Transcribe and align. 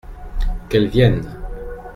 Qu’elles 0.67 0.87
viennent! 0.87 1.29